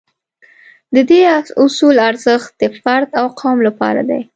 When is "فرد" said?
2.81-3.09